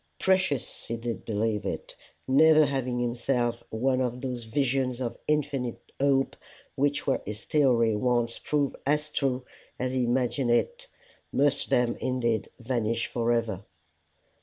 [0.17, 1.95] Precious he did believe it,
[2.27, 6.35] never having himself one of those visions of infinite hope,
[6.73, 9.45] which, were his theory once proved as true
[9.77, 10.87] as he imagined it,
[11.31, 13.63] must then indeed vanish for ever.